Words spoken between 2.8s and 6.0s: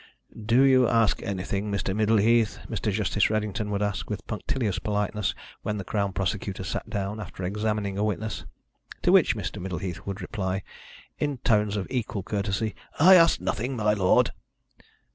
Justice Redington would ask, with punctilious politeness, when the